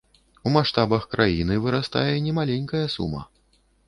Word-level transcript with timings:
У 0.45 0.51
маштабах 0.53 1.03
краіны 1.11 1.57
вырастае 1.65 2.13
немаленькая 2.29 2.81
сума. 2.95 3.21